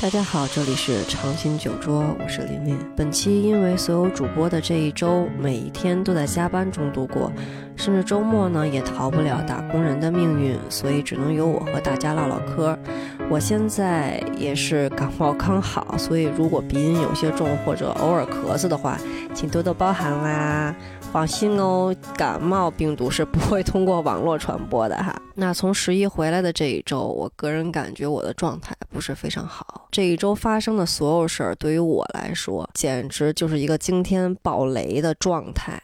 [0.00, 2.78] 大家好，这里是长青酒桌，我是琳琳。
[2.96, 7.32] 本期因为所有主播的这一周每一天都在加班中度过，
[7.74, 12.78] 甚至周末呢也逃不了打工人的命运，所以只能由我和大家唠唠嗑。
[13.30, 18.98] 我现在也是感冒刚好，所以如果鼻音有些重或者偶尔咳嗽的话，
[19.34, 20.74] 请多多包涵啦。
[21.12, 25.14] 放心哦，感冒病毒是不会通过网络传播的哈。
[25.34, 29.88] 那从十一回来的这一周，我个人感觉我的状态不是非常好。
[29.90, 35.78] 这一周发生的所有事儿，对于我来说，简直就是一个惊天爆雷的状态。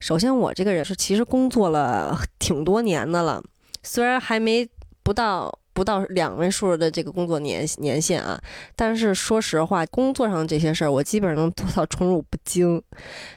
[0.00, 3.42] 首先，我这个人是其实工作了挺多年的了，
[3.82, 4.68] 虽然还没
[5.02, 5.58] 不到。
[5.76, 8.40] 不到两位数的这个工作年年限啊，
[8.74, 12.82] 但是说实话，工作上这些事儿我基本上能做到宠辱不惊。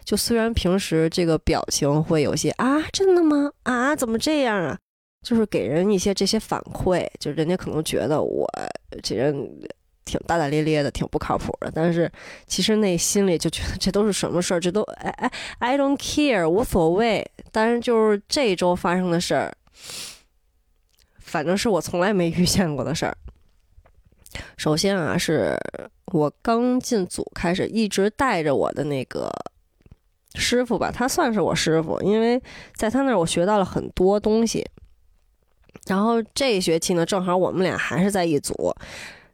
[0.06, 3.52] 就虽然平时这个表情会有些啊，真的吗？
[3.64, 4.78] 啊，怎么这样啊？
[5.22, 8.50] 就是给人一些这些反馈，就人家可能觉得我
[9.04, 9.36] 这人
[10.06, 11.70] 挺大大咧咧的，挺不靠谱的。
[11.76, 12.10] 但是
[12.48, 14.62] 其实内心里就觉得这都是什么事儿？
[14.62, 17.30] 这都哎哎，I don't care，无所谓。
[17.52, 19.54] 但是就是这周发生的事儿。
[21.30, 23.16] 反正是我从来没遇见过的事儿。
[24.58, 25.58] 首先啊，是
[26.08, 29.32] 我刚进组开始一直带着我的那个
[30.36, 32.42] 师傅吧，他算是我师傅，因为
[32.76, 34.66] 在他那儿我学到了很多东西。
[35.88, 38.76] 然后这一学期呢，正好我们俩还是在一组，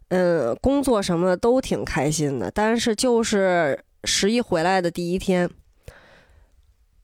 [0.10, 2.50] 嗯，工作什么的都挺开心的。
[2.52, 5.50] 但是就是十一回来的第一天，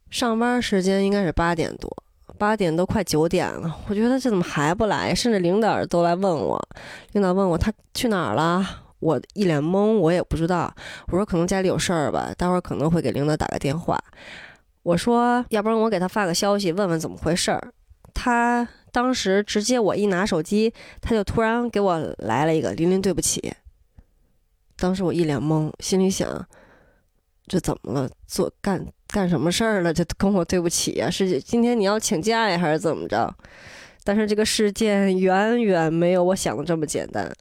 [0.09, 1.92] 上班时间应该是八点多。
[2.42, 5.14] 八点都快九点了，我觉得这怎么还不来？
[5.14, 6.59] 甚至领导都来问我，
[7.11, 8.66] 领导问我他去哪儿了，
[8.98, 10.73] 我一脸懵，我也不知道。
[11.09, 13.95] 我说可能家里有事儿吧，待会儿可能会给领导打个电话。
[14.81, 17.72] 我说要不然我给他发个消息问问怎么回事儿。
[18.11, 23.53] 他当时直接我一拿手机，他就突然给我来了一个“琳琳对不起”。
[24.78, 26.48] 当时我一脸懵，心里想。
[27.45, 28.10] 这怎么了？
[28.26, 29.94] 做干干什么事儿了？
[29.94, 31.10] 就跟我对不起呀？
[31.10, 33.33] 是今天你要请假呀，还是怎么着？
[34.04, 37.32] 但是这个事件远远没有我想的这么简单。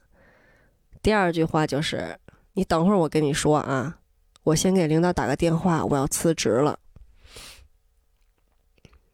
[1.01, 2.15] 第二句话就是：
[2.53, 3.97] 你等会儿我跟你说啊，
[4.43, 6.77] 我先给领导打个电话，我要辞职了。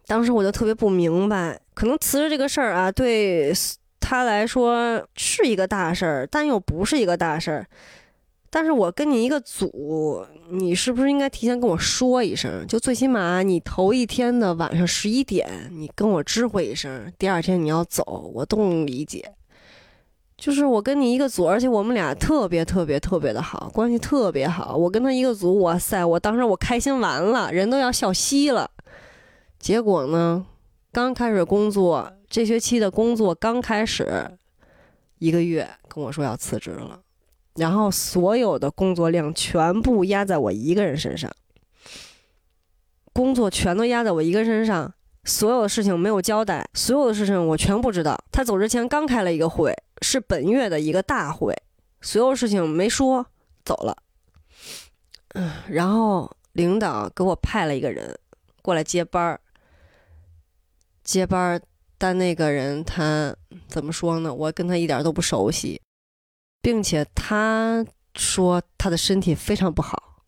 [0.08, 3.54] 当时我就特别不明白，可能辞职这个事儿啊，对
[4.00, 7.68] 他来说是一个大事儿，但又不是一个大事儿。
[8.50, 12.66] 但是我跟你一个组，你是不是应该提前跟我说一声？
[12.68, 17.12] 就最起码你头一天的晚上十一点，你跟我知会一声。
[17.20, 19.34] 第二天你要走，我都能理解。
[20.38, 24.76] 就是我跟你一个组，而且我们俩特别特别特别的好，关系特别好。
[24.76, 28.70] 我跟他一个组，哇塞，我当时我开心完了，人都要笑嘻了。
[29.60, 30.46] 结果呢，
[30.92, 34.38] 刚开始工作，这学期的工作刚开始
[35.18, 37.02] 一个月，跟我说要辞职了。
[37.58, 41.32] 然后所有的工作量全部压在我一个人身上，
[43.14, 48.16] 工作全都压在我一个人身上，所有的事情没有交代，所有的事情我全不知道。
[48.32, 51.54] 他走之前刚开了一个会，是本月的一个大会，
[52.02, 53.26] 所有事情没说，
[53.66, 53.98] 走了。
[55.34, 58.18] 嗯，然后领导给我派了一个人
[58.62, 59.40] 过来接班儿，
[61.04, 61.62] 接班儿，
[61.98, 63.36] 但那个人他
[63.68, 64.32] 怎么说呢？
[64.34, 65.82] 我跟他一点都不熟悉。
[66.62, 67.86] 并且他
[68.16, 70.24] 说他的身体非常不好，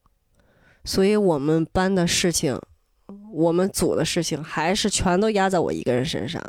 [0.86, 2.60] 所以我们班的事情，
[3.32, 6.42] 我们组的事情还是全都压在我一个人身上。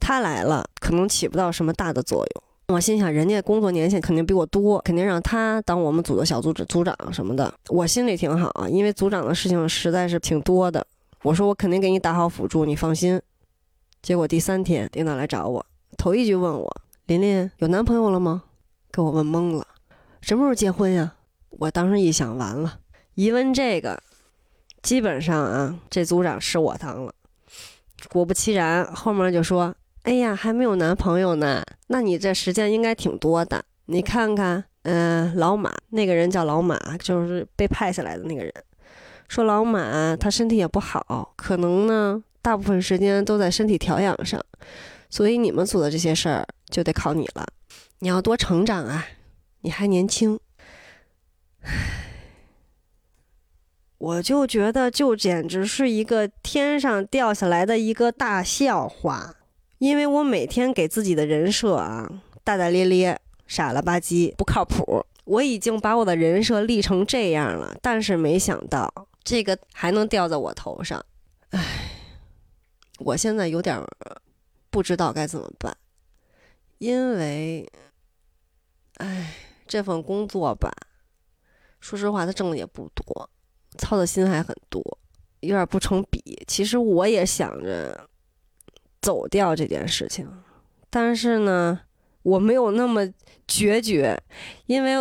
[0.00, 2.42] 他来了，可能起不到什么大的作用。
[2.74, 7.52] 我心想，人家工作年限肯定比我多，肯定让他当我们组的小组组长什么的。
[7.68, 10.86] 我心里挺好，因为组长的事情实在是挺多的。
[11.22, 13.20] 我说我肯定给你打好辅助，你放心。
[14.00, 15.64] 结果第三天领导来找我，
[15.96, 18.44] 头一句问我：“琳琳有男朋友了吗？”
[18.92, 19.66] 给我问懵了，
[20.20, 21.14] 什么时候结婚呀？
[21.48, 22.80] 我当时一想，完了，
[23.14, 24.02] 一问这个，
[24.82, 27.14] 基本上啊，这组长是我当了。
[28.10, 33.64] 果不其然，后面就说：“哎呀，还没有男朋友呢，那你这时间应该挺多的。
[33.86, 38.52] 你看看，嗯，老马那个人叫老马，就是被派下来的那个人，
[39.26, 44.38] 说老马他身体也不好，可能呢，大部分时间都在身体调养上，
[45.08, 47.46] 所以你们组的这些事儿就得靠你了。”
[48.02, 49.06] 你要多成长啊！
[49.60, 50.40] 你还年轻，
[53.96, 59.36] 我就觉得就简直是一个天上掉下来的一个大笑话。
[59.78, 62.10] 因为我每天给自己的人设啊，
[62.42, 65.06] 大大咧咧、傻了吧唧、不靠谱。
[65.24, 71.00] 我已经把我的人设立成这样了，但是没想到这个还能掉在我头上。
[71.50, 71.60] 唉，
[72.98, 73.80] 我现在有点
[74.70, 75.76] 不知道该怎么办，
[76.78, 77.70] 因为。
[78.98, 79.34] 哎，
[79.66, 80.70] 这份工作吧，
[81.80, 83.28] 说实话，他挣的也不多，
[83.78, 84.82] 操的心还很多，
[85.40, 86.20] 有点不成比。
[86.46, 88.08] 其实我也想着
[89.00, 90.28] 走掉这件事情，
[90.90, 91.80] 但是呢，
[92.22, 93.08] 我没有那么
[93.48, 94.16] 决绝，
[94.66, 94.96] 因为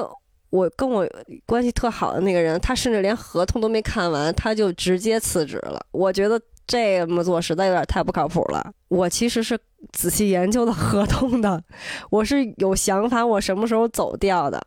[0.49, 1.07] 我跟我
[1.45, 5.85] 关系特好的那个人，他甚至连合同都没看完，他就直接辞职了。
[5.91, 6.41] 我觉得
[6.71, 8.71] 这么做实在有点太不靠谱了。
[8.87, 9.59] 我其实是
[9.91, 11.61] 仔细研究的合同的，
[12.09, 14.57] 我是有想法，我什么时候走掉的。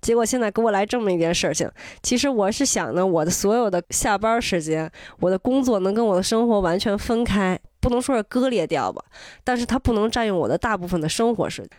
[0.00, 1.70] 结果现在给我来这么一件事情，
[2.02, 4.90] 其实我是想呢，我的所有的下班时间，
[5.20, 9.04] 我的工作能跟我的生活完全分开，不能说是割裂掉吧，
[9.44, 11.70] 但是它不能占用我的大部分的生活时间。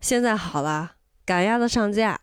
[0.00, 0.90] 现在好了，
[1.24, 2.18] 赶鸭子上架，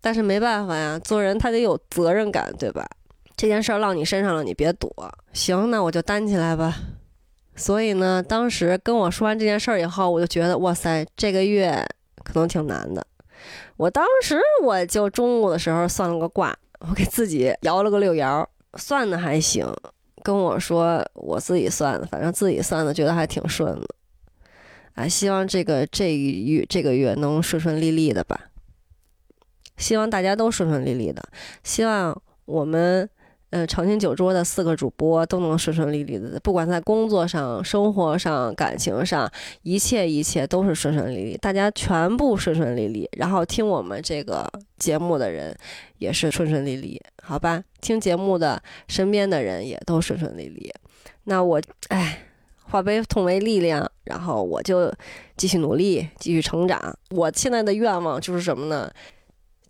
[0.00, 2.88] 但是没办法呀，做人他得有责任感，对吧？
[3.36, 4.90] 这件事儿落你身上了，你别躲。
[5.34, 6.74] 行，那我就担起来吧。
[7.54, 11.86] 所以呢，当时跟我说完这件事儿以后，我就觉得哇塞，这个月
[12.24, 13.06] 可能挺难的。
[13.76, 19.66] 我当时我就中午的时候算了个卦，我给自己摇了个六爻，算的还行。
[20.22, 23.86] 跟我说我自己算的，反正自己算的觉得还挺顺的。
[24.94, 28.48] 啊，希望这个这一月这个月能顺顺利利的吧。
[29.76, 31.22] 希望大家都顺顺利利的。
[31.62, 33.08] 希望我们。
[33.50, 39.30] 呃，长青酒桌的四个主播都能顺顺利利的，不管在工作上、生活上、感情上，
[39.62, 43.08] 一切一切都是顺顺利利，大家全部顺顺利利。
[43.16, 45.56] 然后听我们这个节目的人
[45.98, 47.62] 也是顺顺利利，好吧？
[47.80, 50.74] 听节目的身边的人也都顺顺利利。
[51.24, 52.26] 那我，哎，
[52.64, 54.92] 化悲痛为力量，然后我就
[55.36, 56.98] 继续努力，继续成长。
[57.10, 58.90] 我现在的愿望就是什么呢？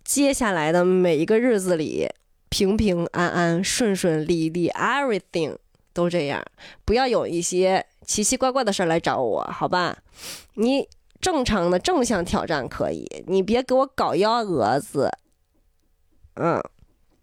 [0.03, 2.09] 接下来的每一个日子里。
[2.49, 5.57] 平平安安、顺顺利利，everything
[5.93, 6.43] 都这样，
[6.85, 9.97] 不要有一些奇奇怪怪的事儿来找我，好吧？
[10.55, 10.87] 你
[11.19, 15.09] 正常的正向挑战可以，你别给我搞幺蛾子。
[16.35, 16.61] 嗯，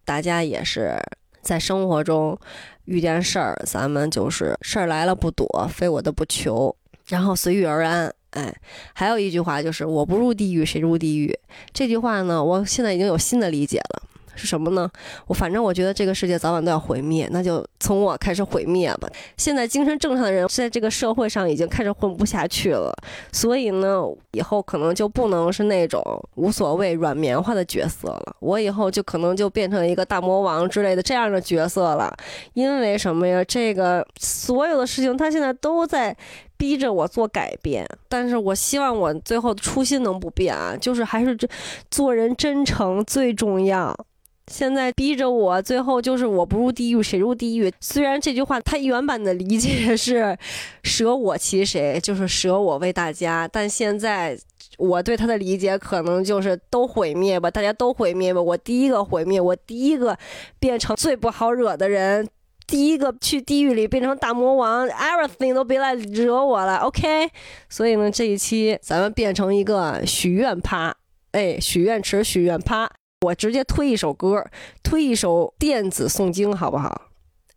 [0.05, 0.99] 大家也是
[1.41, 2.39] 在生活中
[2.85, 6.77] 遇见事儿，咱们就是事儿来了不躲，非我的不求，
[7.07, 8.13] 然后随遇而安。
[8.31, 8.53] 哎，
[8.93, 11.39] 还有一句话就是“我不入地狱谁入地狱”，
[11.73, 14.03] 这句话呢，我现在已经有新的理解了。
[14.37, 14.91] 是什么呢？
[15.27, 19.09] 我反正我觉得这个世界早晚都要毁灭，那就从我开始毁灭吧。
[19.37, 22.93] 现在精神正常的人在这个社会上已经开始混不下去了，
[23.33, 24.03] 所以呢，
[24.33, 26.03] 以后可能就不能是那种
[26.35, 28.37] 无所谓软棉花的角色了。
[28.41, 32.15] 我以后就可能就变成一个大魔王之类的这样的角色了。
[32.55, 33.43] 因为什么呀？
[33.45, 36.17] 这个所有的事情他现在都在
[36.57, 41.47] 逼着我做改变，但是我希望我最后的初心能不变啊，就是还是这
[41.91, 43.95] 做人真诚最重要。
[44.51, 47.73] 现在逼着我，最后就是我不入地狱谁入地狱？
[47.81, 50.37] 虽然这句话他原版的理解 是
[50.85, 54.39] “舍我其谁”，就是舍我为大家，但现在
[54.77, 60.17] 我对他的理解可能就是都毁灭吧，大家都毁灭吧，我第一个毁灭，我第一个
[60.59, 62.29] 变成最不好惹的人，
[62.67, 67.31] 第一个去地狱里变成大魔王，everything 都别来惹我了，OK？
[67.71, 70.95] 所以呢，这一期咱们变成一个许愿趴，
[71.33, 72.91] 哎，许愿池许愿趴。
[73.25, 74.45] 我直接推一首歌，
[74.83, 77.09] 推一首电子诵经，好不好？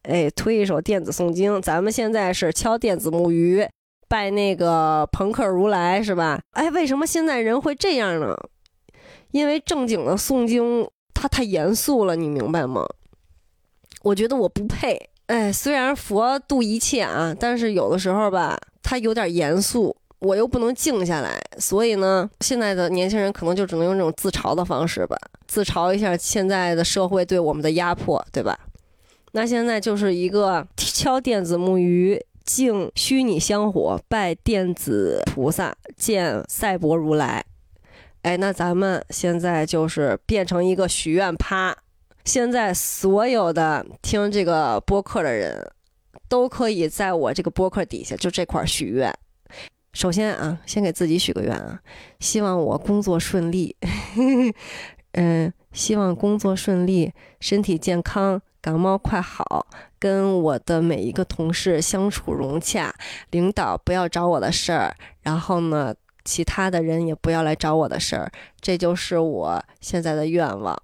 [0.03, 1.61] 哎，推一首电子诵经。
[1.61, 3.67] 咱们现在是敲电子木鱼，
[4.07, 6.39] 拜那个朋克如来，是吧？
[6.51, 8.35] 哎，为什么现在人会这样呢？
[9.31, 12.85] 因为正经的诵经，它太严肃了，你明白吗？
[14.03, 15.09] 我觉得我不配。
[15.25, 19.93] 哎，虽然佛度一切啊，但是有的时候吧，它有点严肃。
[20.19, 25.15] 我又不能静下来，所以呢，现在的年轻人可能就只能用这种自嘲的方式吧，
[25.47, 28.57] 自嘲一下现在的社会对我们的压迫，对吧？
[29.33, 37.45] 那现在就是一个敲电子木鱼，敬虚拟香火，拜电子菩萨，见赛博如来。
[38.23, 41.77] 哎，那咱们现在就是变成一个许愿趴，
[42.25, 45.69] 现在所有的听这个播客的人，
[46.27, 49.13] 都可以在我这个播客底下就这块许愿。
[49.97, 51.79] 首先啊，先给自己许个愿啊，
[52.19, 53.75] 希望我工作顺利，
[55.13, 59.65] 嗯，希望工作顺利，身体健康，感冒快好，
[59.97, 62.93] 跟我的每一个同事相处融洽，
[63.31, 70.79] 领导不要找我的事儿，然后呢，其他的人也不要来找我的事儿，这就是我现在的愿望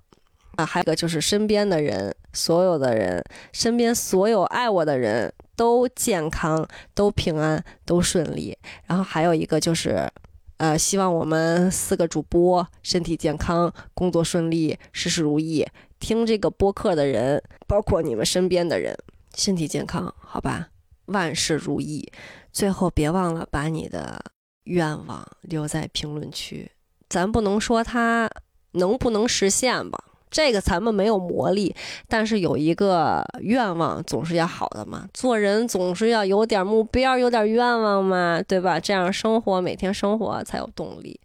[0.56, 0.66] 啊。
[0.66, 5.32] 还有个就是身边的人，所有的人，身边所有爱我的人。
[5.56, 8.58] 都健康，都平安，都顺利。
[8.86, 10.10] 然后还有一个就是，
[10.58, 15.66] 呃，希望我们四个主播身体健康，工作顺利，事事如意。
[16.00, 18.98] 听这个播客的人，包括你们身边的人，
[19.36, 20.70] 身体健康，好吧，
[21.06, 22.12] 万事如意。
[22.52, 24.24] 最后别忘了把你的
[24.66, 26.70] 愿望留在评论区，
[27.10, 28.30] 咱不能说他
[28.74, 30.04] 能不能实现吧？
[30.34, 31.74] 这个咱们没有魔力，
[32.08, 35.08] 但是有一个愿望总是要好的嘛。
[35.14, 38.80] 做人总是要有点目标，有点愿望嘛，对吧？
[38.80, 41.22] 这样生活每天生活才有动力。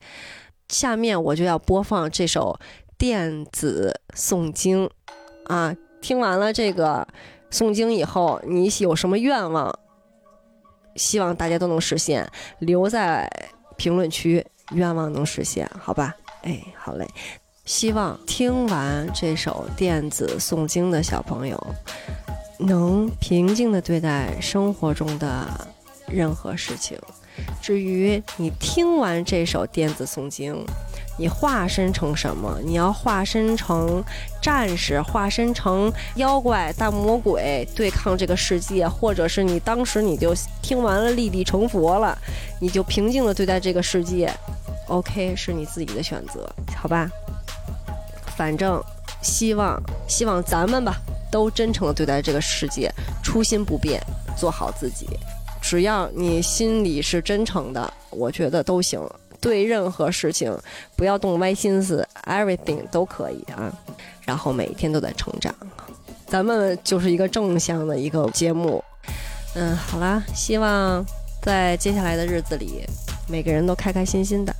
[0.68, 2.60] 下面我就要播放这首
[2.98, 4.90] 电子诵经
[5.46, 5.74] 啊！
[6.02, 7.08] 听完了这个
[7.50, 9.74] 诵经以后，你有什么愿望？
[10.96, 13.26] 希望大家都能实现，留在
[13.78, 16.14] 评论区，愿望能实现，好吧？
[16.42, 17.08] 哎，好嘞。
[17.68, 21.66] 希望听完这首电子诵经的小朋友，
[22.58, 25.46] 能平静地对待生活中的
[26.08, 26.98] 任何事情。
[27.60, 30.64] 至于你听完这首电子诵经，
[31.18, 32.58] 你化身成什么？
[32.64, 34.02] 你要化身成
[34.40, 42.16] 战士，化身成妖怪、大魔鬼，对抗这个世界，或者是你当时你就听完了立地成佛了，
[42.62, 44.32] 你就平静地对待这个世界。
[44.86, 47.10] OK，是你自己的选择，好吧？
[48.38, 48.80] 反正，
[49.20, 50.96] 希望希望咱们吧，
[51.28, 52.88] 都真诚的对待这个世界，
[53.20, 54.00] 初心不变，
[54.36, 55.08] 做好自己。
[55.60, 59.04] 只要你心里是真诚的，我觉得都行。
[59.40, 60.56] 对任何事情
[60.94, 63.72] 不要动歪心思，everything 都可以啊。
[64.24, 65.52] 然后每一天都在成长，
[66.28, 68.82] 咱们就是一个正向的一个节目。
[69.56, 71.04] 嗯，好啦，希望
[71.42, 72.84] 在接下来的日子里，
[73.26, 74.54] 每个人都开开心心的。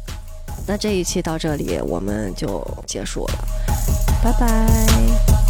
[0.69, 3.49] 那这一期到这里，我们就结束了。
[4.23, 5.48] 拜拜。